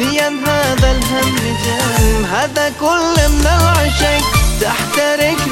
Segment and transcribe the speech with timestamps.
[0.00, 4.24] نيام هذا الهم جام هذا كل من العشق.
[4.60, 5.49] تحترق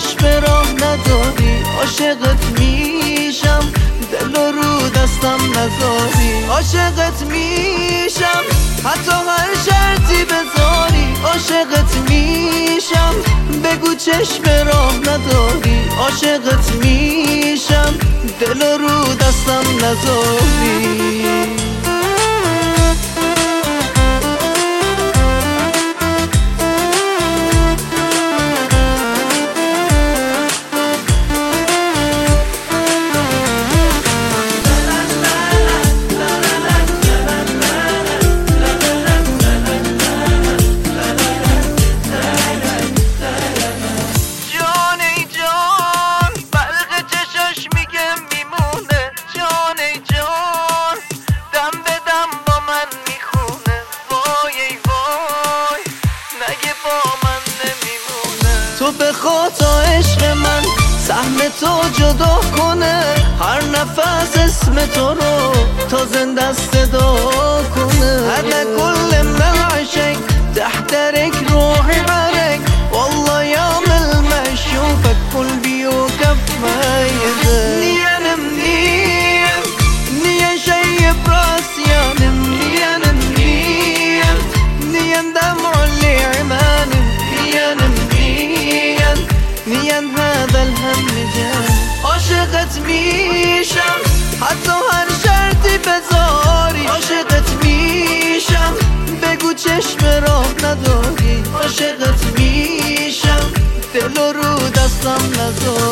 [0.00, 3.72] چشم راه نداری عاشقت میشم.
[4.12, 8.42] دل رو دستم نذاری عاشقت میشم.
[8.84, 13.14] حتی هر شرطی بذاری عاشقت میشم.
[13.64, 17.94] بگو چشم راه نداری عاشقت میشم.
[18.40, 21.59] دل رو دستم نذاری
[58.90, 60.62] تو به خاطا عشق من
[61.06, 63.04] سهم تو جدا کنه.
[63.40, 65.52] هر نفس اسم تو رو
[65.90, 67.16] تا زنده صدا
[67.74, 68.20] کنه.
[68.30, 70.16] هر کل من عشق
[70.56, 72.60] تحترك روحي حرك
[72.92, 77.39] والله يوم المشوفك قلبي وقف ما يدك
[92.90, 94.00] میشم.
[94.40, 98.74] حتی هر شرطی بذاری عاشقت میشم.
[99.22, 103.52] بگو چشم راه نداری عاشقت میشم.
[103.94, 105.89] دل رو دستم نذاری